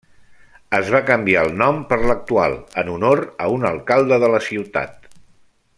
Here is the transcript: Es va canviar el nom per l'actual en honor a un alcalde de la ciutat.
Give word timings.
Es 0.77 0.87
va 0.95 1.01
canviar 1.09 1.43
el 1.49 1.53
nom 1.63 1.83
per 1.91 1.99
l'actual 2.11 2.57
en 2.83 2.91
honor 2.95 3.21
a 3.47 3.51
un 3.59 3.69
alcalde 3.73 4.19
de 4.25 4.31
la 4.37 4.41
ciutat. 4.51 5.11